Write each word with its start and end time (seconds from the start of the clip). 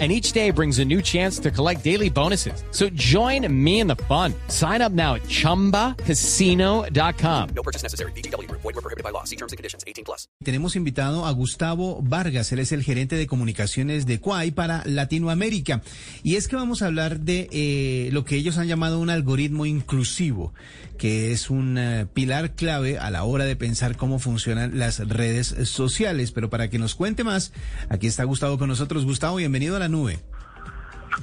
and 0.00 0.10
each 0.10 0.32
day 0.32 0.50
brings 0.50 0.80
a 0.80 0.84
new 0.84 1.00
chance 1.00 1.38
to 1.38 1.52
collect 1.52 1.84
daily 1.84 2.10
bonuses. 2.10 2.64
So 2.72 2.88
join 2.94 3.46
me 3.48 3.78
in 3.78 3.86
the 3.86 3.94
fun. 4.08 4.34
Sign 4.48 4.82
up 4.82 4.90
now 4.90 5.14
at 5.14 5.22
ChumbaCasino.com. 5.28 7.48
No 7.54 7.62
purchase 7.62 7.84
necessary. 7.84 8.10
BGW. 8.12 8.50
Void 8.50 8.64
were 8.64 8.72
prohibited 8.72 9.04
by 9.04 9.10
law. 9.10 9.22
See 9.22 9.36
terms 9.36 9.52
and 9.52 9.56
conditions. 9.56 9.84
18 9.86 10.04
plus. 10.04 10.26
Tenemos 10.42 10.74
invitado 10.74 11.26
a 11.26 11.32
Gustavo 11.32 12.00
Vargas. 12.02 12.50
Él 12.52 12.58
es 12.58 12.72
el 12.72 12.82
gerente 12.82 13.16
de 13.16 13.26
comunicaciones 13.26 14.06
de 14.06 14.20
Quai 14.20 14.50
para 14.50 14.82
Latinoamérica. 14.86 15.82
Y 16.22 16.36
es 16.36 16.48
que 16.48 16.56
vamos 16.56 16.82
a 16.82 16.86
hablar 16.86 17.20
de 17.20 17.48
eh, 17.52 18.10
lo 18.12 18.24
que 18.24 18.36
ellos 18.36 18.58
han 18.58 18.66
llamado 18.66 18.98
un 18.98 19.10
algoritmo 19.10 19.66
inclusivo, 19.66 20.52
que 20.98 21.32
es 21.32 21.50
un 21.50 21.78
uh, 21.78 22.06
pilar 22.06 22.54
clave 22.54 22.98
a 22.98 23.10
la 23.10 23.24
hora 23.24 23.44
de 23.44 23.56
pensar 23.56 23.96
cómo 23.96 24.18
funcionan 24.18 24.78
las 24.78 25.06
redes 25.06 25.54
sociales. 25.64 26.32
Pero 26.32 26.50
para 26.50 26.68
que 26.68 26.78
nos 26.78 26.94
cuente 26.94 27.24
más, 27.24 27.52
aquí 27.88 28.06
está 28.06 28.24
Gustavo 28.24 28.58
con 28.58 28.68
nosotros. 28.68 29.04
Gustavo, 29.04 29.36
bienvenido 29.36 29.76
a 29.76 29.78
la 29.78 29.83
nube. 29.88 30.18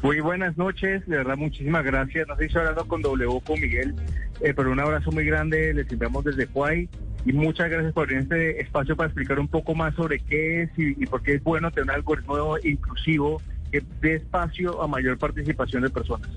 Muy 0.01 0.20
buenas 0.20 0.57
noches, 0.57 1.05
de 1.05 1.17
verdad 1.17 1.38
muchísimas 1.38 1.83
gracias. 1.83 2.27
No 2.27 2.35
sé 2.35 2.41
si 2.41 2.47
estoy 2.47 2.61
hablando 2.61 2.88
con 2.88 3.02
W 3.02 3.41
con 3.45 3.59
Miguel, 3.59 3.93
eh, 4.41 4.53
pero 4.55 4.71
un 4.71 4.79
abrazo 4.79 5.11
muy 5.11 5.25
grande, 5.25 5.73
les 5.73 5.91
enviamos 5.91 6.23
desde 6.23 6.47
Huay 6.53 6.89
y 7.25 7.33
muchas 7.33 7.69
gracias 7.69 7.93
por 7.93 8.11
este 8.11 8.61
espacio 8.61 8.95
para 8.95 9.07
explicar 9.07 9.39
un 9.39 9.47
poco 9.47 9.75
más 9.75 9.93
sobre 9.95 10.19
qué 10.19 10.63
es 10.63 10.69
y, 10.77 11.03
y 11.03 11.05
por 11.05 11.21
qué 11.21 11.35
es 11.35 11.43
bueno 11.43 11.69
tener 11.71 11.89
un 11.89 11.95
algoritmo 11.95 12.57
inclusivo 12.63 13.41
que 13.71 13.83
dé 14.02 14.16
espacio 14.16 14.81
a 14.81 14.88
mayor 14.88 15.17
participación 15.17 15.83
de 15.83 15.89
personas. 15.89 16.30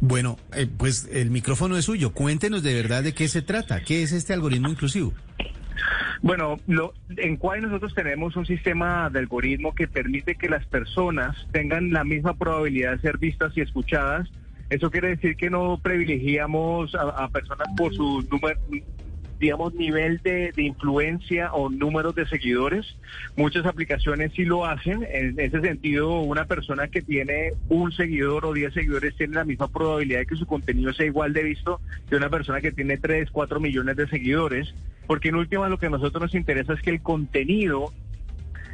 Bueno, 0.00 0.36
eh, 0.52 0.66
pues 0.66 1.08
el 1.12 1.30
micrófono 1.30 1.76
es 1.76 1.84
suyo. 1.84 2.12
Cuéntenos 2.12 2.64
de 2.64 2.74
verdad 2.74 3.04
de 3.04 3.14
qué 3.14 3.28
se 3.28 3.40
trata. 3.40 3.82
¿Qué 3.84 4.02
es 4.02 4.10
este 4.10 4.32
algoritmo 4.32 4.68
inclusivo? 4.68 5.12
Bueno, 6.22 6.60
lo, 6.68 6.94
en 7.16 7.36
Quai 7.36 7.60
nosotros 7.60 7.94
tenemos 7.94 8.36
un 8.36 8.46
sistema 8.46 9.10
de 9.10 9.18
algoritmo 9.18 9.74
que 9.74 9.88
permite 9.88 10.36
que 10.36 10.48
las 10.48 10.64
personas 10.66 11.36
tengan 11.50 11.92
la 11.92 12.04
misma 12.04 12.34
probabilidad 12.34 12.92
de 12.92 13.00
ser 13.00 13.18
vistas 13.18 13.52
y 13.56 13.60
escuchadas. 13.60 14.30
Eso 14.70 14.88
quiere 14.90 15.08
decir 15.08 15.36
que 15.36 15.50
no 15.50 15.80
privilegiamos 15.82 16.94
a, 16.94 17.24
a 17.24 17.28
personas 17.28 17.66
por 17.76 17.92
su 17.92 18.24
número, 18.30 18.58
digamos, 19.40 19.74
nivel 19.74 20.18
de, 20.22 20.52
de, 20.52 20.62
influencia 20.62 21.52
o 21.52 21.68
números 21.68 22.14
de 22.14 22.24
seguidores. 22.28 22.96
Muchas 23.34 23.66
aplicaciones 23.66 24.32
sí 24.32 24.44
lo 24.44 24.64
hacen. 24.64 25.04
En 25.10 25.40
ese 25.40 25.60
sentido, 25.60 26.20
una 26.20 26.44
persona 26.44 26.86
que 26.86 27.02
tiene 27.02 27.54
un 27.68 27.90
seguidor 27.90 28.46
o 28.46 28.52
10 28.52 28.72
seguidores 28.72 29.16
tiene 29.16 29.34
la 29.34 29.44
misma 29.44 29.66
probabilidad 29.66 30.20
de 30.20 30.26
que 30.26 30.36
su 30.36 30.46
contenido 30.46 30.92
sea 30.92 31.06
igual 31.06 31.32
de 31.32 31.42
visto 31.42 31.80
que 32.08 32.14
una 32.14 32.30
persona 32.30 32.60
que 32.60 32.70
tiene 32.70 32.96
3, 32.96 33.28
4 33.32 33.58
millones 33.58 33.96
de 33.96 34.06
seguidores. 34.06 34.72
Porque 35.06 35.28
en 35.28 35.36
última 35.36 35.68
lo 35.68 35.78
que 35.78 35.86
a 35.86 35.90
nosotros 35.90 36.22
nos 36.22 36.34
interesa 36.34 36.74
es 36.74 36.80
que 36.80 36.90
el 36.90 37.02
contenido 37.02 37.92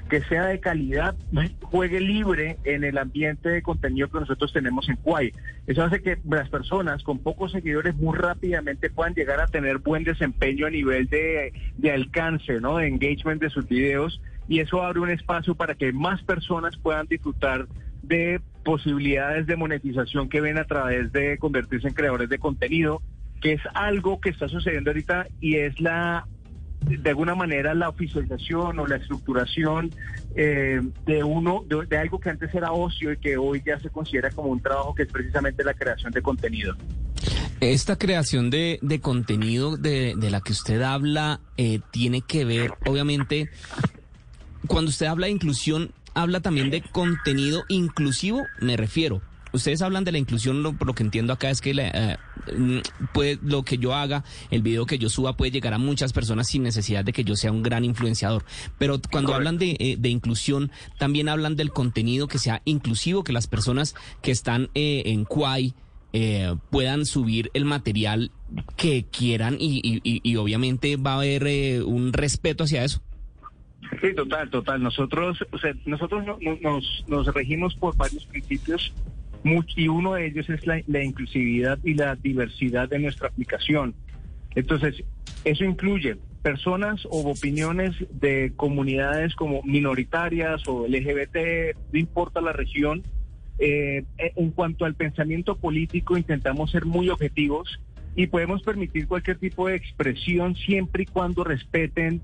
que 0.09 0.23
sea 0.23 0.47
de 0.47 0.59
calidad, 0.59 1.15
juegue 1.63 2.01
libre 2.01 2.57
en 2.65 2.83
el 2.83 2.99
ambiente 2.99 3.51
de 3.51 3.63
contenido 3.63 4.09
que 4.09 4.21
nosotros 4.21 4.53
tenemos 4.53 4.89
en 4.89 4.97
Kuwait. 4.97 5.37
Eso 5.67 5.85
hace 5.85 6.03
que 6.03 6.19
las 6.29 6.49
personas 6.49 7.03
con 7.03 7.19
pocos 7.19 7.53
seguidores 7.53 7.95
muy 7.95 8.17
rápidamente 8.17 8.91
puedan 8.91 9.15
llegar 9.15 9.41
a 9.41 9.47
tener 9.47 9.79
buen 9.79 10.05
desempeño 10.05 10.67
a 10.67 10.71
nivel 10.71 11.09
de, 11.09 11.53
de 11.77 11.93
alcance, 11.93 12.61
¿no? 12.61 12.79
De 12.79 12.89
engagement 12.89 13.41
de 13.41 13.51
sus 13.51 13.69
videos. 13.69 14.21
Y 14.49 14.61
eso 14.61 14.83
abre 14.83 15.01
un 15.01 15.11
espacio 15.11 15.55
para 15.55 15.75
que 15.75 15.93
más 15.93 16.23
personas 16.23 16.77
puedan 16.79 17.07
disfrutar 17.07 17.67
de 18.03 18.41
posibilidades 18.65 19.47
de 19.47 19.57
monetización 19.57 20.29
que 20.29 20.41
ven 20.41 20.57
a 20.57 20.65
través 20.65 21.13
de 21.13 21.37
convertirse 21.39 21.89
en 21.89 21.95
creadores 21.95 22.31
de 22.31 22.39
contenido, 22.39 23.03
que 23.41 23.55
es 23.55 23.61
algo 23.75 24.21
que 24.21 24.31
está 24.31 24.49
sucediendo 24.49 24.91
ahorita 24.91 25.27
y 25.41 25.57
es 25.57 25.81
la 25.81 26.27
de 26.81 27.11
alguna 27.11 27.35
manera 27.35 27.75
la 27.75 27.89
oficialización 27.89 28.79
o 28.79 28.87
la 28.87 28.97
estructuración 28.97 29.91
eh, 30.37 30.81
de 31.07 31.25
uno 31.25 31.65
de, 31.67 31.99
algo 31.99 32.21
que 32.21 32.31
antes 32.31 32.55
era 32.55 32.73
ocio 32.73 33.13
y 33.13 33.19
que 33.19 33.37
hoy 33.37 33.63
ya 33.67 33.79
se 33.81 33.91
considera 33.91 34.31
como 34.31 34.49
un 34.51 34.61
trabajo 34.61 34.95
que 34.95 35.03
es 35.03 35.09
precisamente 35.13 35.65
la 35.65 35.75
creación 35.75 36.13
de 36.13 36.23
contenido. 36.23 36.77
Esta 37.61 37.97
creación 37.97 38.51
de, 38.51 38.79
de 38.81 39.01
contenido 39.01 39.77
de, 39.77 40.15
de, 40.17 40.31
la 40.31 40.41
que 40.41 40.53
usted 40.53 40.81
habla 40.83 41.41
eh, 41.57 41.81
tiene 41.91 42.23
que 42.23 42.45
ver, 42.45 42.71
obviamente, 42.87 43.51
cuando 44.69 44.91
usted 44.91 45.07
habla 45.07 45.27
de 45.27 45.33
inclusión, 45.33 45.91
habla 46.15 46.41
también 46.41 46.71
de 46.71 46.83
contenido 46.83 47.65
inclusivo, 47.69 48.47
me 48.61 48.77
refiero 48.77 49.21
ustedes 49.53 49.83
hablan 49.83 50.05
de 50.05 50.13
la 50.13 50.19
inclusión, 50.19 50.63
lo, 50.63 50.73
por 50.73 50.87
lo 50.87 50.95
que 50.95 51.03
entiendo 51.03 51.33
acá 51.33 51.51
es 51.51 51.61
que 51.61 51.75
la, 51.75 51.89
eh, 51.89 52.83
puede, 53.13 53.39
lo 53.43 53.63
que 53.63 53.79
yo 53.79 53.95
haga, 53.95 54.25
el 54.51 54.63
video 54.63 54.87
que 54.87 54.99
yo 54.99 55.09
suba 55.09 55.37
puede 55.37 55.51
llegar 55.51 55.75
a 55.75 55.79
muchas 55.79 56.13
personas 56.13 56.49
sin 56.49 56.63
necesidad 56.63 57.05
de 57.05 57.13
que 57.13 57.25
yo 57.25 57.37
sea 57.37 57.53
un 57.53 57.63
gran 57.63 57.85
influenciador. 57.85 58.45
Pero 58.79 59.01
cuando 59.11 59.35
hablan 59.35 59.59
de, 59.59 59.77
eh, 59.79 59.97
de, 59.99 60.09
inclusión, 60.09 60.71
también 60.99 61.29
hablan 61.29 61.57
del 61.57 61.73
contenido 61.73 62.29
que 62.29 62.39
sea 62.39 62.63
inclusivo, 62.65 63.25
que 63.25 63.33
las 63.33 63.47
personas 63.47 63.95
que 64.23 64.31
están 64.31 64.71
eh, 64.75 65.03
en 65.07 65.25
Quai 65.25 65.75
eh, 66.13 66.55
puedan 66.71 67.05
subir 67.05 67.51
el 67.53 67.67
material 67.67 68.31
que 68.77 69.05
quieran 69.05 69.57
y, 69.61 69.81
y, 69.85 70.01
y 70.03 70.37
obviamente 70.37 70.97
va 70.97 71.13
a 71.13 71.17
haber 71.17 71.47
eh, 71.47 71.83
un 71.83 72.15
respeto 72.15 72.65
hacia 72.65 72.83
eso. 72.83 73.03
Sí, 74.01 74.15
total, 74.15 74.49
total. 74.51 74.83
Nosotros, 74.83 75.45
o 75.53 75.59
sea, 75.59 75.75
nosotros 75.85 76.25
no, 76.25 76.39
nos, 76.63 77.05
nos 77.09 77.27
regimos 77.35 77.75
por 77.75 77.97
varios 77.97 78.25
principios 78.27 78.93
y 79.77 79.89
uno 79.89 80.15
de 80.15 80.27
ellos 80.27 80.49
es 80.51 80.67
la, 80.67 81.03
inclusividad 81.03 81.79
y 81.85 81.95
la 81.95 82.17
diversidad 82.17 82.89
de 82.89 82.99
nuestra 82.99 83.29
aplicación. 83.29 83.95
Entonces, 84.55 85.03
eso 85.45 85.65
incluye 85.65 86.17
personas 86.43 87.05
o 87.07 87.31
opiniones 87.31 87.95
de 88.11 88.53
comunidades 88.57 89.35
como 89.35 89.63
minoritarias 89.63 90.63
o 90.67 90.87
LGBT, 90.87 91.77
no 91.93 91.99
importa 91.99 92.41
la 92.41 92.53
región. 92.53 93.03
Eh, 93.61 94.05
en 94.19 94.51
cuanto 94.53 94.85
al 94.85 94.95
pensamiento 94.95 95.57
político, 95.57 96.17
intentamos 96.17 96.71
ser 96.71 96.85
muy 96.85 97.09
objetivos 97.09 97.81
y 98.15 98.29
podemos 98.29 98.63
permitir 98.63 99.09
cualquier 99.09 99.39
tipo 99.39 99.69
de 99.69 99.75
expresión 99.75 100.55
siempre 100.55 101.03
y 101.05 101.07
cuando 101.07 101.43
respeten 101.45 102.21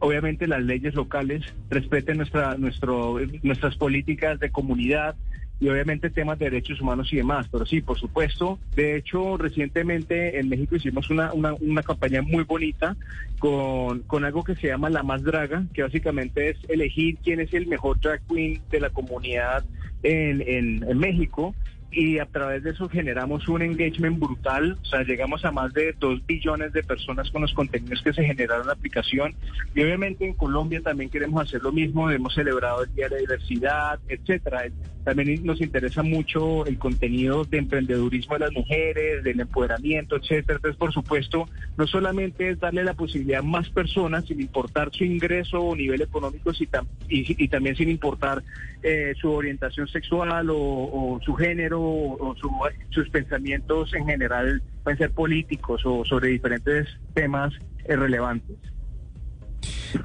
obviamente 0.00 0.46
las 0.46 0.62
leyes 0.62 0.94
locales, 0.94 1.42
respeten 1.70 2.18
nuestra, 2.18 2.56
nuestro, 2.56 3.18
nuestras 3.42 3.76
políticas 3.76 4.38
de 4.38 4.50
comunidad, 4.50 5.16
y 5.60 5.68
obviamente 5.68 6.10
temas 6.10 6.38
de 6.38 6.46
derechos 6.46 6.80
humanos 6.80 7.12
y 7.12 7.16
demás. 7.16 7.46
Pero 7.50 7.66
sí, 7.66 7.80
por 7.80 7.98
supuesto. 7.98 8.58
De 8.74 8.96
hecho, 8.96 9.36
recientemente 9.36 10.38
en 10.38 10.48
México 10.48 10.76
hicimos 10.76 11.10
una, 11.10 11.32
una, 11.32 11.54
una 11.54 11.82
campaña 11.82 12.22
muy 12.22 12.44
bonita 12.44 12.96
con, 13.38 14.00
con 14.00 14.24
algo 14.24 14.44
que 14.44 14.54
se 14.54 14.68
llama 14.68 14.90
La 14.90 15.02
Más 15.02 15.22
Draga, 15.22 15.64
que 15.74 15.82
básicamente 15.82 16.50
es 16.50 16.58
elegir 16.68 17.18
quién 17.22 17.40
es 17.40 17.52
el 17.54 17.66
mejor 17.66 18.00
drag 18.00 18.20
queen 18.28 18.60
de 18.70 18.80
la 18.80 18.90
comunidad 18.90 19.64
en, 20.02 20.42
en, 20.42 20.84
en 20.88 20.98
México 20.98 21.54
y 21.90 22.18
a 22.18 22.26
través 22.26 22.62
de 22.62 22.70
eso 22.70 22.88
generamos 22.88 23.48
un 23.48 23.62
engagement 23.62 24.18
brutal, 24.18 24.76
o 24.82 24.84
sea, 24.84 25.02
llegamos 25.04 25.44
a 25.44 25.50
más 25.50 25.72
de 25.72 25.94
dos 25.98 26.24
billones 26.26 26.72
de 26.72 26.82
personas 26.82 27.30
con 27.30 27.42
los 27.42 27.52
contenidos 27.54 28.02
que 28.02 28.12
se 28.12 28.24
generaron 28.24 28.62
en 28.62 28.66
la 28.68 28.72
aplicación 28.74 29.34
y 29.74 29.82
obviamente 29.82 30.26
en 30.26 30.34
Colombia 30.34 30.82
también 30.82 31.08
queremos 31.08 31.42
hacer 31.42 31.62
lo 31.62 31.72
mismo, 31.72 32.10
hemos 32.10 32.34
celebrado 32.34 32.84
el 32.84 32.94
Día 32.94 33.08
de 33.08 33.16
la 33.16 33.20
Diversidad, 33.20 33.98
etcétera. 34.08 34.64
También 35.04 35.42
nos 35.46 35.62
interesa 35.62 36.02
mucho 36.02 36.66
el 36.66 36.78
contenido 36.78 37.44
de 37.44 37.56
emprendedurismo 37.56 38.34
de 38.34 38.40
las 38.40 38.52
mujeres, 38.52 39.24
del 39.24 39.40
empoderamiento, 39.40 40.16
etcétera. 40.16 40.56
Entonces, 40.56 40.76
por 40.76 40.92
supuesto, 40.92 41.48
no 41.78 41.86
solamente 41.86 42.50
es 42.50 42.60
darle 42.60 42.84
la 42.84 42.92
posibilidad 42.92 43.40
a 43.40 43.42
más 43.42 43.70
personas 43.70 44.26
sin 44.26 44.38
importar 44.40 44.90
su 44.92 45.04
ingreso 45.04 45.62
o 45.62 45.74
nivel 45.74 46.02
económico 46.02 46.50
y, 46.52 46.64
y, 47.08 47.44
y 47.44 47.48
también 47.48 47.74
sin 47.76 47.88
importar 47.88 48.42
eh, 48.82 49.14
su 49.18 49.32
orientación 49.32 49.88
sexual 49.88 50.48
o 50.50 51.18
su 51.24 51.34
género 51.34 51.77
o, 51.80 52.16
o 52.20 52.34
su, 52.36 52.50
sus 52.90 53.08
pensamientos 53.10 53.92
en 53.94 54.06
general 54.06 54.62
pueden 54.82 54.98
ser 54.98 55.10
políticos 55.12 55.82
o 55.84 56.04
sobre 56.04 56.28
diferentes 56.28 56.88
temas 57.14 57.54
eh, 57.84 57.96
relevantes. 57.96 58.56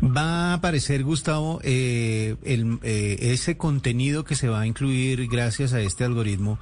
Va 0.01 0.51
a 0.51 0.53
aparecer, 0.55 1.03
Gustavo, 1.03 1.59
eh, 1.63 2.35
eh, 2.43 3.17
ese 3.19 3.57
contenido 3.57 4.23
que 4.23 4.35
se 4.35 4.47
va 4.47 4.61
a 4.61 4.67
incluir 4.67 5.27
gracias 5.27 5.73
a 5.73 5.81
este 5.81 6.05
algoritmo, 6.05 6.57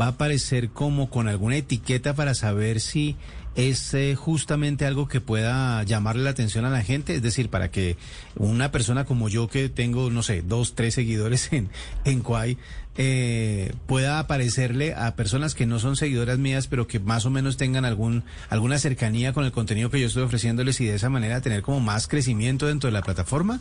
va 0.00 0.06
a 0.06 0.08
aparecer 0.08 0.70
como 0.70 1.08
con 1.08 1.28
alguna 1.28 1.56
etiqueta 1.56 2.14
para 2.14 2.34
saber 2.34 2.80
si 2.80 3.16
es 3.56 3.94
eh, 3.94 4.14
justamente 4.16 4.86
algo 4.86 5.08
que 5.08 5.20
pueda 5.20 5.82
llamarle 5.84 6.24
la 6.24 6.30
atención 6.30 6.64
a 6.64 6.70
la 6.70 6.82
gente, 6.82 7.14
es 7.14 7.22
decir, 7.22 7.48
para 7.48 7.70
que 7.70 7.96
una 8.36 8.70
persona 8.72 9.04
como 9.04 9.28
yo 9.28 9.48
que 9.48 9.68
tengo, 9.68 10.10
no 10.10 10.22
sé, 10.22 10.42
dos, 10.42 10.74
tres 10.74 10.94
seguidores 10.94 11.52
en, 11.52 11.68
en 12.04 12.20
Quai, 12.20 12.58
eh, 12.96 13.72
pueda 13.86 14.20
aparecerle 14.20 14.94
a 14.94 15.16
personas 15.16 15.54
que 15.54 15.66
no 15.66 15.78
son 15.78 15.96
seguidoras 15.96 16.38
mías, 16.38 16.68
pero 16.68 16.86
que 16.86 17.00
más 17.00 17.26
o 17.26 17.30
menos 17.30 17.56
tengan 17.56 17.84
algún, 17.84 18.24
alguna 18.50 18.78
cercanía 18.78 19.32
con 19.32 19.44
el 19.44 19.52
contenido 19.52 19.90
que 19.90 20.00
yo 20.00 20.06
estoy 20.06 20.22
ofreciéndoles 20.22 20.80
y 20.80 20.86
de 20.86 20.94
esa 20.94 21.10
manera 21.10 21.40
tener 21.40 21.62
como 21.62 21.80
más 21.80 22.06
crecimiento 22.06 22.66
dentro 22.66 22.88
de 22.88 22.92
la 22.92 23.02
plataforma? 23.02 23.60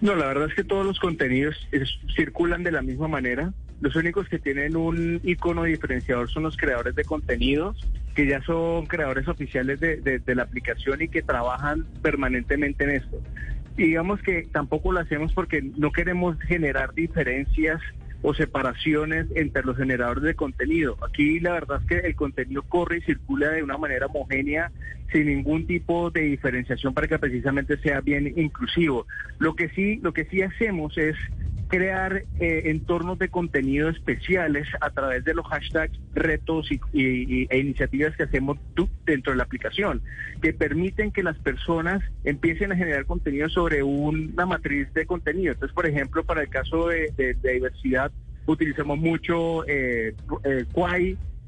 No, 0.00 0.14
la 0.14 0.26
verdad 0.26 0.48
es 0.48 0.54
que 0.54 0.64
todos 0.64 0.84
los 0.84 0.98
contenidos 0.98 1.56
circulan 2.14 2.62
de 2.62 2.72
la 2.72 2.82
misma 2.82 3.08
manera. 3.08 3.52
Los 3.80 3.96
únicos 3.96 4.28
que 4.28 4.38
tienen 4.38 4.76
un 4.76 5.20
icono 5.22 5.64
diferenciador 5.64 6.30
son 6.30 6.44
los 6.44 6.56
creadores 6.56 6.94
de 6.94 7.04
contenidos, 7.04 7.78
que 8.16 8.26
ya 8.26 8.42
son 8.42 8.86
creadores 8.86 9.28
oficiales 9.28 9.78
de, 9.78 10.22
la 10.34 10.42
aplicación 10.42 11.02
y 11.02 11.08
que 11.08 11.22
trabajan 11.22 11.84
permanentemente 12.00 12.84
en 12.84 12.90
esto. 12.90 13.20
Digamos 13.76 14.22
que 14.22 14.48
tampoco 14.50 14.90
lo 14.90 15.00
hacemos 15.00 15.34
porque 15.34 15.60
no 15.76 15.92
queremos 15.92 16.40
generar 16.40 16.94
diferencias 16.94 17.78
o 18.22 18.32
separaciones 18.32 19.26
entre 19.34 19.62
los 19.64 19.76
generadores 19.76 20.24
de 20.24 20.34
contenido. 20.34 20.96
Aquí 21.06 21.40
la 21.40 21.52
verdad 21.52 21.82
es 21.82 21.86
que 21.86 22.06
el 22.06 22.16
contenido 22.16 22.62
corre 22.62 22.98
y 22.98 23.00
circula 23.02 23.50
de 23.50 23.62
una 23.62 23.76
manera 23.76 24.06
homogénea, 24.06 24.72
sin 25.12 25.26
ningún 25.26 25.66
tipo 25.66 26.10
de 26.10 26.22
diferenciación 26.22 26.94
para 26.94 27.08
que 27.08 27.18
precisamente 27.18 27.76
sea 27.82 28.00
bien 28.00 28.32
inclusivo. 28.34 29.06
Lo 29.38 29.54
que 29.54 29.68
sí, 29.68 30.00
lo 30.02 30.14
que 30.14 30.24
sí 30.24 30.40
hacemos 30.40 30.96
es 30.96 31.16
crear 31.68 32.24
eh, 32.38 32.62
entornos 32.66 33.18
de 33.18 33.28
contenido 33.28 33.88
especiales 33.88 34.68
a 34.80 34.90
través 34.90 35.24
de 35.24 35.34
los 35.34 35.46
hashtags, 35.46 35.98
retos 36.14 36.70
y, 36.70 36.80
y- 36.92 37.46
e 37.50 37.58
iniciativas 37.58 38.16
que 38.16 38.24
hacemos 38.24 38.58
dentro 39.04 39.32
de 39.32 39.36
la 39.38 39.44
aplicación, 39.44 40.02
que 40.40 40.52
permiten 40.52 41.10
que 41.10 41.22
las 41.22 41.36
personas 41.38 42.02
empiecen 42.24 42.72
a 42.72 42.76
generar 42.76 43.04
contenido 43.06 43.48
sobre 43.48 43.82
una 43.82 44.46
matriz 44.46 44.92
de 44.94 45.06
contenido. 45.06 45.52
Entonces, 45.52 45.74
por 45.74 45.86
ejemplo, 45.86 46.24
para 46.24 46.42
el 46.42 46.48
caso 46.48 46.88
de, 46.88 47.12
diversidad, 47.42 48.12
utilizamos 48.46 48.98
mucho 48.98 49.66
eh, 49.66 50.14
eh, 50.44 50.64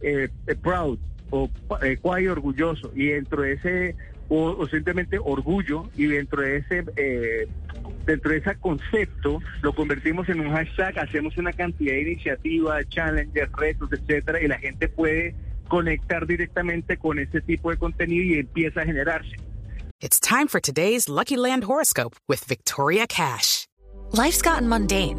eh, 0.00 0.28
eh, 0.46 0.54
Proud 0.62 0.98
o 1.30 1.50
eh, 1.82 1.96
Quai 2.00 2.26
Orgulloso 2.28 2.90
y 2.94 3.06
dentro 3.06 3.42
de 3.42 3.52
ese 3.52 3.96
o, 4.28 4.50
o 4.58 4.68
simplemente 4.68 5.18
orgullo 5.18 5.88
y 5.96 6.06
dentro 6.06 6.42
de 6.42 6.58
ese 6.58 6.84
eh, 6.96 7.48
dentro 8.08 8.30
de 8.30 8.38
ese 8.38 8.56
concepto 8.56 9.38
lo 9.60 9.74
convertimos 9.74 10.28
en 10.30 10.40
un 10.40 10.50
hashtag, 10.50 10.98
hacemos 10.98 11.36
una 11.36 11.52
cantidad 11.52 11.92
de 11.92 12.00
iniciativas, 12.00 12.88
challenges, 12.88 13.52
retos, 13.52 13.90
etcétera, 13.92 14.42
y 14.42 14.48
la 14.48 14.58
gente 14.58 14.88
puede 14.88 15.34
conectar 15.68 16.26
directamente 16.26 16.96
con 16.96 17.18
ese 17.18 17.42
tipo 17.42 17.70
de 17.70 17.76
contenido 17.76 18.24
y 18.24 18.38
empieza 18.38 18.80
a 18.80 18.84
generarse. 18.86 19.36
It's 20.00 20.18
time 20.18 20.48
for 20.48 20.60
today's 20.60 21.08
Lucky 21.08 21.36
Land 21.36 21.64
horoscope 21.64 22.16
with 22.28 22.44
Victoria 22.46 23.06
Cash. 23.06 23.66
Life's 24.12 24.40
gotten 24.40 24.68
mundane, 24.68 25.18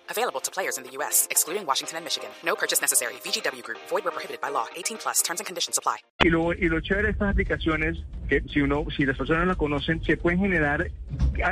Available 0.11 0.41
to 0.41 0.51
players 0.51 0.77
in 0.77 0.83
the 0.83 0.91
U.S., 0.97 1.25
excluding 1.31 1.65
Washington 1.65 1.95
and 1.97 2.03
Michigan. 2.03 2.29
No 2.43 2.53
purchase 2.55 2.81
necessary. 2.81 3.13
VGW 3.23 3.63
Group, 3.63 3.77
void 3.89 4.03
where 4.03 4.11
prohibited 4.11 4.41
by 4.41 4.49
law. 4.49 4.65
18 4.75 4.97
plus 4.97 5.21
terms 5.21 5.39
and 5.39 5.47
conditions 5.47 5.77
apply. 5.77 5.97
Y 6.23 6.29
lo, 6.29 6.51
y 6.53 6.67
lo 6.67 6.81
chévere 6.81 7.07
de 7.07 7.11
estas 7.13 7.29
aplicaciones, 7.31 7.97
que 8.27 8.41
si 8.51 8.59
uno, 8.61 8.85
si 8.95 9.05
las 9.05 9.17
personas 9.17 9.47
la 9.47 9.55
conocen, 9.55 10.03
se 10.03 10.17
pueden 10.17 10.39
generar 10.39 10.91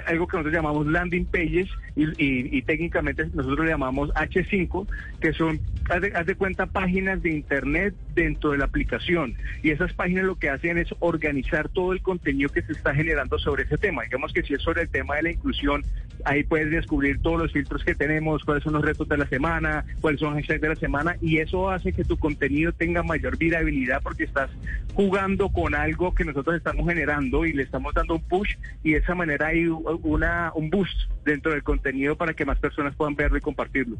algo 0.05 0.27
que 0.27 0.37
nosotros 0.37 0.53
llamamos 0.53 0.85
landing 0.87 1.25
pages 1.25 1.69
y, 1.95 2.03
y- 2.21 2.57
y 2.57 2.61
técnicamente 2.63 3.25
nosotros 3.33 3.65
le 3.65 3.71
llamamos 3.71 4.09
H5, 4.11 4.87
que 5.21 5.31
son, 5.33 5.59
haz 5.89 6.01
de, 6.01 6.11
haz 6.15 6.25
de 6.25 6.35
cuenta, 6.35 6.65
páginas 6.65 7.21
de 7.23 7.31
internet 7.31 7.95
dentro 8.13 8.51
de 8.51 8.57
la 8.59 8.65
aplicación. 8.65 9.35
Y 9.63 9.71
esas 9.71 9.93
páginas 9.93 10.25
lo 10.25 10.35
que 10.37 10.49
hacen 10.49 10.77
es 10.77 10.89
organizar 10.99 11.69
todo 11.69 11.93
el 11.93 12.01
contenido 12.01 12.49
que 12.49 12.61
se 12.61 12.73
está 12.73 12.93
generando 12.93 13.39
sobre 13.39 13.63
ese 13.63 13.77
tema. 13.77 14.03
Digamos 14.03 14.33
que 14.33 14.43
si 14.43 14.53
es 14.53 14.61
sobre 14.61 14.81
el 14.83 14.89
tema 14.89 15.15
de 15.15 15.23
la 15.23 15.31
inclusión, 15.31 15.83
ahí 16.25 16.43
puedes 16.43 16.69
descubrir 16.69 17.21
todos 17.21 17.39
los 17.39 17.51
filtros 17.53 17.83
que 17.83 17.95
tenemos, 17.95 18.43
cuáles 18.49 18.63
son 18.63 18.73
los 18.73 18.81
retos 18.81 19.07
de 19.07 19.15
la 19.15 19.27
semana, 19.27 19.85
cuáles 20.01 20.19
son 20.19 20.33
los 20.33 20.39
hashtags 20.39 20.61
de 20.61 20.69
la 20.69 20.75
semana, 20.75 21.15
y 21.21 21.37
eso 21.37 21.69
hace 21.69 21.93
que 21.93 22.03
tu 22.03 22.17
contenido 22.17 22.71
tenga 22.71 23.03
mayor 23.03 23.37
virabilidad 23.37 24.01
porque 24.01 24.23
estás 24.23 24.49
jugando 24.95 25.49
con 25.49 25.75
algo 25.75 26.15
que 26.15 26.25
nosotros 26.25 26.55
estamos 26.55 26.87
generando 26.87 27.45
y 27.45 27.53
le 27.53 27.61
estamos 27.61 27.93
dando 27.93 28.15
un 28.15 28.21
push 28.21 28.55
y 28.83 28.93
de 28.93 28.97
esa 28.97 29.13
manera 29.13 29.47
hay 29.47 29.67
una, 29.67 30.51
un 30.55 30.71
boost 30.71 30.97
dentro 31.23 31.51
del 31.51 31.61
contenido 31.61 32.15
para 32.15 32.33
que 32.33 32.43
más 32.43 32.57
personas 32.57 32.95
puedan 32.95 33.15
verlo 33.15 33.37
y 33.37 33.41
compartirlo. 33.41 33.97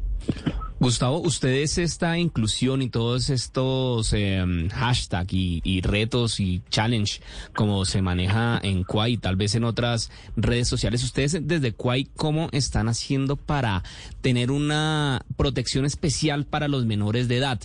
Gustavo, 0.80 1.20
ustedes 1.20 1.76
esta 1.76 2.16
inclusión 2.16 2.80
y 2.80 2.88
todos 2.88 3.28
estos 3.28 4.14
eh, 4.14 4.42
hashtag 4.72 5.26
y, 5.30 5.60
y 5.62 5.82
retos 5.82 6.40
y 6.40 6.62
challenge 6.70 7.20
como 7.54 7.84
se 7.84 8.00
maneja 8.00 8.58
en 8.62 8.82
Quai 8.84 9.12
y 9.12 9.16
tal 9.18 9.36
vez 9.36 9.54
en 9.54 9.64
otras 9.64 10.10
redes 10.36 10.68
sociales, 10.68 11.04
ustedes 11.04 11.46
desde 11.46 11.72
Quai 11.72 12.08
cómo 12.16 12.48
están 12.52 12.88
haciendo 12.88 13.36
para 13.36 13.82
tener 14.22 14.39
una 14.48 15.22
protección 15.36 15.84
especial 15.84 16.46
para 16.46 16.68
los 16.68 16.86
menores 16.86 17.28
de 17.28 17.36
edad? 17.38 17.60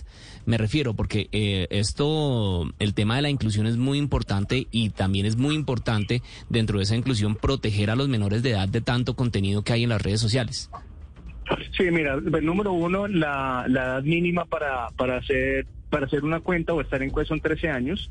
Me 0.46 0.58
refiero 0.58 0.94
porque 0.94 1.28
eh, 1.32 1.66
esto, 1.70 2.70
el 2.78 2.94
tema 2.94 3.16
de 3.16 3.22
la 3.22 3.30
inclusión 3.30 3.66
es 3.66 3.76
muy 3.76 3.98
importante 3.98 4.66
y 4.70 4.90
también 4.90 5.26
es 5.26 5.36
muy 5.36 5.54
importante 5.54 6.22
dentro 6.48 6.78
de 6.78 6.84
esa 6.84 6.96
inclusión 6.96 7.36
proteger 7.36 7.90
a 7.90 7.96
los 7.96 8.08
menores 8.08 8.42
de 8.42 8.50
edad 8.50 8.68
de 8.68 8.80
tanto 8.80 9.14
contenido 9.14 9.62
que 9.62 9.72
hay 9.72 9.84
en 9.84 9.88
las 9.88 10.02
redes 10.02 10.20
sociales. 10.20 10.70
Sí, 11.76 11.84
mira, 11.90 12.14
el 12.14 12.44
número 12.44 12.72
uno, 12.72 13.06
la, 13.06 13.64
edad 13.68 14.02
mínima 14.02 14.44
para, 14.44 14.88
para, 14.96 15.18
hacer, 15.18 15.66
para 15.90 16.06
hacer 16.06 16.24
una 16.24 16.40
cuenta 16.40 16.74
o 16.74 16.80
estar 16.80 17.02
en 17.02 17.10
cuenta 17.10 17.28
son 17.28 17.40
13 17.40 17.70
años. 17.70 18.10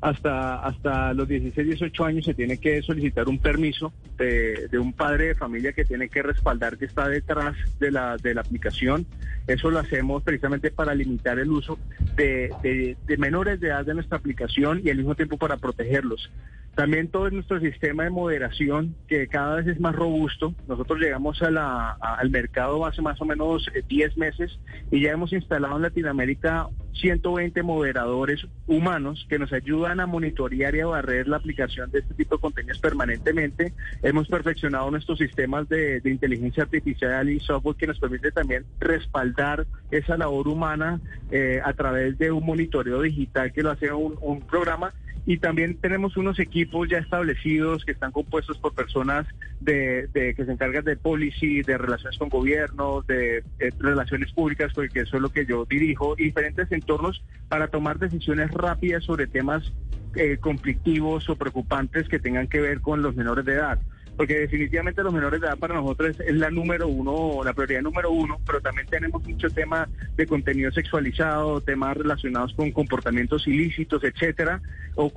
Hasta, 0.00 0.56
hasta 0.56 1.14
los 1.14 1.26
16, 1.26 1.66
18 1.66 2.04
años 2.04 2.24
se 2.26 2.34
tiene 2.34 2.58
que 2.58 2.82
solicitar 2.82 3.28
un 3.28 3.38
permiso 3.38 3.92
de, 4.18 4.68
de 4.68 4.78
un 4.78 4.92
padre 4.92 5.28
de 5.28 5.34
familia 5.34 5.72
que 5.72 5.86
tiene 5.86 6.08
que 6.10 6.22
respaldar 6.22 6.76
que 6.76 6.84
está 6.84 7.08
detrás 7.08 7.56
de 7.80 7.90
la, 7.90 8.16
de 8.18 8.34
la 8.34 8.42
aplicación. 8.42 9.06
Eso 9.46 9.70
lo 9.70 9.78
hacemos 9.78 10.22
precisamente 10.22 10.70
para 10.70 10.94
limitar 10.94 11.38
el 11.38 11.50
uso 11.50 11.78
de, 12.14 12.52
de, 12.62 12.96
de 13.06 13.16
menores 13.16 13.58
de 13.58 13.68
edad 13.68 13.86
de 13.86 13.94
nuestra 13.94 14.18
aplicación 14.18 14.82
y 14.84 14.90
al 14.90 14.98
mismo 14.98 15.14
tiempo 15.14 15.38
para 15.38 15.56
protegerlos. 15.56 16.30
También 16.76 17.08
todo 17.08 17.30
nuestro 17.30 17.58
sistema 17.58 18.04
de 18.04 18.10
moderación, 18.10 18.94
que 19.08 19.28
cada 19.28 19.56
vez 19.56 19.66
es 19.66 19.80
más 19.80 19.96
robusto. 19.96 20.54
Nosotros 20.68 21.00
llegamos 21.00 21.40
a 21.42 21.50
la, 21.50 21.92
al 21.92 22.28
mercado 22.28 22.84
hace 22.84 23.00
más 23.00 23.18
o 23.22 23.24
menos 23.24 23.66
eh, 23.74 23.82
10 23.88 24.18
meses 24.18 24.58
y 24.90 25.00
ya 25.00 25.12
hemos 25.12 25.32
instalado 25.32 25.76
en 25.76 25.82
Latinoamérica 25.82 26.68
120 26.92 27.62
moderadores 27.62 28.46
humanos 28.66 29.26
que 29.26 29.38
nos 29.38 29.54
ayudan 29.54 30.00
a 30.00 30.06
monitorear 30.06 30.74
y 30.74 30.80
a 30.80 30.86
barrer 30.86 31.28
la 31.28 31.38
aplicación 31.38 31.90
de 31.90 32.00
este 32.00 32.12
tipo 32.12 32.36
de 32.36 32.42
contenidos 32.42 32.78
permanentemente. 32.78 33.72
Hemos 34.02 34.28
perfeccionado 34.28 34.90
nuestros 34.90 35.16
sistemas 35.16 35.66
de, 35.70 36.02
inteligencia 36.04 36.64
artificial 36.64 37.30
y 37.30 37.40
software 37.40 37.76
que 37.76 37.86
nos 37.86 37.98
permite 37.98 38.32
también 38.32 38.66
respaldar 38.80 39.66
esa 39.90 40.18
labor 40.18 40.46
humana 40.46 41.00
eh, 41.30 41.58
a 41.64 41.72
través 41.72 42.18
de 42.18 42.30
un 42.32 42.44
monitoreo 42.44 43.00
digital 43.00 43.50
que 43.50 43.62
lo 43.62 43.70
hace 43.70 43.90
un 43.90 44.42
programa 44.42 44.92
y 45.26 45.38
también 45.38 45.76
tenemos 45.78 46.16
unos 46.16 46.38
equipos 46.38 46.88
ya 46.88 46.98
establecidos 46.98 47.84
que 47.84 47.90
están 47.92 48.12
compuestos 48.12 48.58
por 48.58 48.72
personas 48.74 49.26
de, 49.58 50.08
de- 50.14 50.34
que 50.34 50.44
se 50.44 50.52
encargan 50.52 50.84
de 50.84 50.96
policy, 50.96 51.62
de 51.62 51.76
relaciones 51.76 52.16
con 52.16 52.28
gobierno, 52.28 53.04
de, 53.08 53.42
eh, 53.58 53.72
relaciones 53.78 54.32
públicas, 54.32 54.72
porque 54.72 55.00
eso 55.00 55.16
es 55.16 55.22
lo 55.22 55.30
que 55.30 55.44
yo 55.44 55.66
dirijo, 55.68 56.14
y 56.16 56.24
diferentes 56.26 56.70
entornos 56.70 57.24
para 57.48 57.66
tomar 57.68 57.98
decisiones 57.98 58.52
rápidas 58.52 59.02
sobre 59.04 59.26
temas 59.26 59.74
eh, 60.14 60.38
conflictivos 60.38 61.28
o 61.28 61.36
preocupantes 61.36 62.08
que 62.08 62.20
tengan 62.20 62.46
que 62.46 62.60
ver 62.60 62.80
con 62.80 63.02
los 63.02 63.16
menores 63.16 63.44
de 63.44 63.54
edad. 63.54 63.80
Porque 64.16 64.38
definitivamente 64.38 65.02
los 65.02 65.12
menores 65.12 65.40
de 65.40 65.46
edad 65.46 65.58
para 65.58 65.74
nosotros 65.74 66.18
es 66.20 66.34
la 66.34 66.50
número 66.50 66.88
uno, 66.88 67.44
la 67.44 67.52
prioridad 67.52 67.82
número 67.82 68.10
uno, 68.10 68.40
pero 68.46 68.60
también 68.60 68.86
tenemos 68.86 69.22
mucho 69.24 69.50
tema 69.50 69.88
de 70.16 70.26
contenido 70.26 70.70
sexualizado, 70.72 71.60
temas 71.60 71.96
relacionados 71.96 72.54
con 72.54 72.70
comportamientos 72.72 73.46
ilícitos, 73.46 74.02
etcétera, 74.04 74.62
o, 74.94 75.10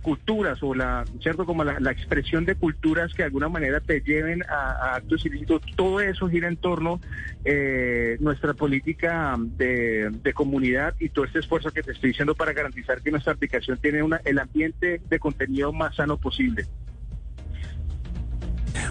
culturas, 0.00 0.62
o 0.62 0.74
la, 0.74 1.04
¿cierto? 1.20 1.44
Como 1.44 1.64
la, 1.64 1.92
expresión 1.92 2.44
de 2.44 2.54
culturas 2.54 3.12
que 3.12 3.22
de 3.22 3.26
alguna 3.26 3.48
manera 3.48 3.80
te 3.80 4.00
lleven 4.00 4.42
a, 4.48 4.72
a 4.72 4.96
actos 4.96 5.24
ilícitos. 5.26 5.60
Todo 5.76 6.00
eso 6.00 6.28
gira 6.28 6.48
en 6.48 6.56
torno 6.56 7.00
eh, 7.44 8.16
nuestra 8.20 8.54
política 8.54 9.36
de, 9.38 10.10
de 10.10 10.32
comunidad 10.32 10.94
y 10.98 11.10
todo 11.10 11.24
este 11.24 11.40
esfuerzo 11.40 11.70
que 11.70 11.82
te 11.82 11.92
estoy 11.92 12.10
diciendo 12.10 12.34
para 12.34 12.52
garantizar 12.52 13.02
que 13.02 13.10
nuestra 13.10 13.32
aplicación 13.32 13.78
tiene 13.78 14.02
una, 14.02 14.20
el 14.24 14.38
ambiente 14.38 15.00
de 15.08 15.18
contenido 15.18 15.72
más 15.72 15.96
sano 15.96 16.16
posible. 16.16 16.66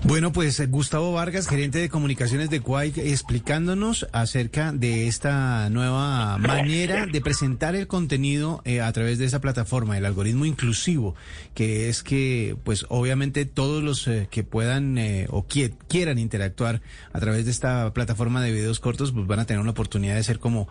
Bueno, 0.04 0.32
pues 0.32 0.60
eh, 0.60 0.68
Gustavo 0.68 1.12
Vargas, 1.12 1.48
gerente 1.48 1.80
de 1.80 1.89
comunicaciones 1.89 2.50
de 2.50 2.62
Quay, 2.62 2.94
explicándonos 2.98 4.08
acerca 4.13 4.72
de 4.72 5.08
esta 5.08 5.70
nueva 5.70 6.38
manera 6.38 7.06
de 7.08 7.20
presentar 7.20 7.75
el 7.75 7.88
contenido 7.88 8.62
eh, 8.63 8.80
a 8.80 8.92
través 8.94 9.18
de 9.18 9.25
esa 9.25 9.42
plataforma, 9.42 9.98
el 9.98 10.06
algoritmo 10.06 10.46
inclusivo, 10.46 11.16
que 11.56 11.89
es 11.89 12.04
que, 12.04 12.56
pues 12.63 12.86
obviamente 12.89 13.46
todos 13.46 13.84
los 13.84 14.08
eh, 14.08 14.27
que 14.32 14.44
puedan 14.44 14.98
eh, 14.98 15.27
o 15.30 15.46
qui- 15.46 15.74
quieran 15.89 16.20
interactuar 16.20 16.82
a 17.12 17.20
través 17.20 17.44
de 17.46 17.51
esta 17.51 17.92
plataforma 17.94 18.42
de 18.42 18.54
videos 18.54 18.80
cortos, 18.80 19.12
pues 19.12 19.27
van 19.27 19.39
a 19.39 19.46
tener 19.46 19.60
una 19.60 19.72
oportunidad 19.72 20.16
de 20.16 20.24
ser 20.24 20.39
como, 20.39 20.70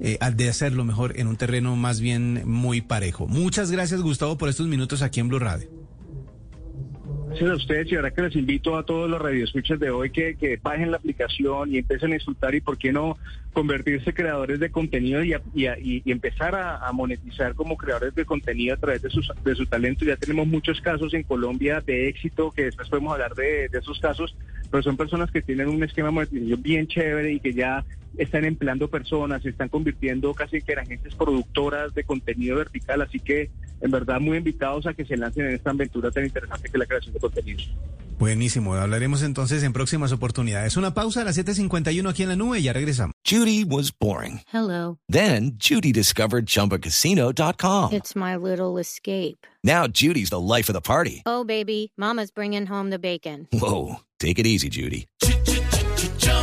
eh, 0.00 0.18
de 0.34 0.48
hacerlo 0.48 0.84
mejor 0.84 1.18
en 1.18 1.26
un 1.26 1.36
terreno 1.36 1.76
más 1.76 2.00
bien 2.00 2.42
muy 2.46 2.80
parejo. 2.80 3.26
Muchas 3.26 3.70
gracias, 3.70 4.00
Gustavo, 4.00 4.38
por 4.38 4.48
estos 4.48 4.66
minutos 4.66 5.02
aquí 5.02 5.20
en 5.20 5.28
Blue 5.28 5.40
Radio. 5.40 5.68
Gracias 7.30 7.50
a 7.50 7.56
ustedes 7.56 7.92
y 7.92 7.94
ahora 7.94 8.10
que 8.10 8.22
les 8.22 8.34
invito 8.36 8.76
a 8.76 8.84
todos 8.84 9.08
los 9.08 9.20
radioescuchas 9.20 9.78
de 9.78 9.90
hoy 9.90 10.10
que, 10.10 10.34
que 10.36 10.58
bajen 10.62 10.90
la 10.90 10.96
aplicación 10.96 11.72
y 11.72 11.78
empiecen 11.78 12.12
a 12.12 12.14
insultar 12.14 12.54
y 12.54 12.60
por 12.62 12.78
qué 12.78 12.90
no 12.90 13.18
convertirse 13.52 14.14
creadores 14.14 14.58
de 14.60 14.70
contenido 14.70 15.22
y, 15.22 15.34
a- 15.34 15.42
y 15.54 15.66
a- 15.66 15.78
y- 15.78 16.02
empezar 16.10 16.54
a, 16.54 16.90
monetizar 16.92 17.54
como 17.54 17.76
creadores 17.76 18.14
de 18.14 18.24
contenido 18.24 18.74
a 18.74 18.78
través 18.78 19.02
de, 19.02 19.10
sus, 19.10 19.30
de 19.44 19.54
su 19.54 19.66
talento. 19.66 20.04
Ya 20.06 20.16
tenemos 20.16 20.46
muchos 20.46 20.80
casos 20.80 21.12
en 21.12 21.22
Colombia 21.22 21.82
de 21.86 22.08
éxito, 22.08 22.50
que 22.50 22.64
después 22.64 22.88
podemos 22.88 23.12
hablar 23.12 23.34
de, 23.34 23.68
de 23.68 23.78
esos 23.78 24.00
casos, 24.00 24.34
pero 24.70 24.82
son 24.82 24.96
personas 24.96 25.30
que 25.30 25.42
tienen 25.42 25.68
un 25.68 25.82
esquema 25.84 26.08
de 26.08 26.12
monetización 26.14 26.62
bien 26.62 26.86
chévere 26.88 27.32
y 27.34 27.40
que 27.40 27.52
ya 27.52 27.84
están 28.16 28.46
empleando 28.46 28.88
personas, 28.88 29.42
se 29.42 29.50
están 29.50 29.68
convirtiendo 29.68 30.32
casi 30.34 30.62
que 30.62 30.72
en 30.72 30.78
agencias 30.80 31.14
productoras 31.14 31.94
de 31.94 32.04
contenido 32.04 32.56
vertical, 32.56 33.02
así 33.02 33.20
que 33.20 33.50
en 33.80 33.90
verdad 33.90 34.20
muy 34.20 34.36
invitados 34.36 34.86
a 34.86 34.94
que 34.94 35.04
se 35.04 35.16
lancen 35.16 35.46
en 35.46 35.54
esta 35.54 35.70
aventura 35.70 36.10
tan 36.10 36.24
interesante 36.24 36.68
que 36.68 36.76
es 36.76 36.78
la 36.78 36.86
creación 36.86 37.14
de 37.14 37.20
contenidos. 37.20 37.70
Buenísimo, 38.18 38.74
hablaremos 38.74 39.22
entonces 39.22 39.62
en 39.62 39.72
próximas 39.72 40.10
oportunidades. 40.10 40.76
Una 40.76 40.92
pausa 40.92 41.20
a 41.20 41.24
las 41.24 41.38
7.51 41.38 42.08
aquí 42.08 42.24
en 42.24 42.30
la 42.30 42.36
nube 42.36 42.58
y 42.58 42.62
ya 42.64 42.72
regresamos. 42.72 43.14
Judy 43.24 43.64
was 43.64 43.92
boring. 43.96 44.40
Hello. 44.52 44.98
Then 45.08 45.52
Judy 45.58 45.92
discovered 45.92 46.46
ChumbaCasino.com. 46.46 47.92
It's 47.92 48.16
my 48.16 48.36
little 48.36 48.78
escape. 48.78 49.46
Now 49.62 49.86
Judy's 49.86 50.30
the 50.30 50.40
life 50.40 50.68
of 50.68 50.74
the 50.74 50.80
party. 50.80 51.22
Oh, 51.26 51.44
baby, 51.44 51.92
Mama's 51.96 52.32
bringing 52.32 52.66
home 52.66 52.90
the 52.90 52.98
bacon. 52.98 53.46
Whoa, 53.52 54.00
take 54.18 54.40
it 54.40 54.46
easy, 54.46 54.68
Judy. 54.68 55.06